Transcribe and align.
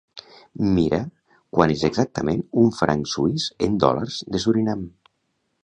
Mirar 0.77 0.99
quant 1.57 1.73
és 1.75 1.83
exactament 1.89 2.41
un 2.63 2.73
franc 2.79 3.13
suís 3.13 3.47
en 3.69 3.77
dòlars 3.85 4.19
de 4.37 4.43
Surinam. 4.47 4.85